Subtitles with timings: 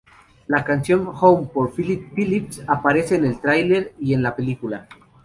[0.47, 4.87] La canción, "Home" por Phillip Phillips aparece en el tráiler y en la película.